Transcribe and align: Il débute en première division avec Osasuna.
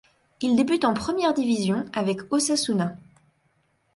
Il 0.41 0.55
débute 0.55 0.83
en 0.83 0.95
première 0.95 1.35
division 1.35 1.85
avec 1.93 2.33
Osasuna. 2.33 2.97